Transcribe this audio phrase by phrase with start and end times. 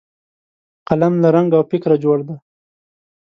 [0.87, 2.35] قلم له رنګ او فکره جوړ دی